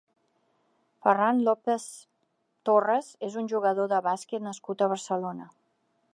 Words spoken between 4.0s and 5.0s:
bàsquet nascut a